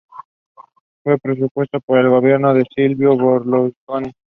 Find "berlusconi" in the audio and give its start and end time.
3.15-4.11